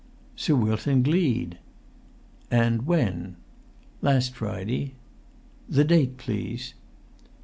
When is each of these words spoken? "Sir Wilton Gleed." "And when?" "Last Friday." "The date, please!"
"Sir 0.35 0.55
Wilton 0.55 1.03
Gleed." 1.03 1.59
"And 2.49 2.87
when?" 2.87 3.35
"Last 4.01 4.33
Friday." 4.33 4.95
"The 5.69 5.83
date, 5.83 6.17
please!" 6.17 6.73